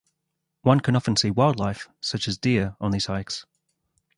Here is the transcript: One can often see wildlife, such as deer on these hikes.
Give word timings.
One 0.63 0.79
can 0.79 0.95
often 0.95 1.15
see 1.15 1.29
wildlife, 1.29 1.87
such 1.99 2.27
as 2.27 2.39
deer 2.39 2.75
on 2.81 2.89
these 2.89 3.05
hikes. 3.05 3.45